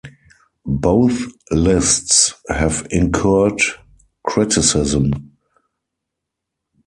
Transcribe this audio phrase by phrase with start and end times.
[0.65, 3.59] Both lists have incurred
[4.25, 5.35] criticism.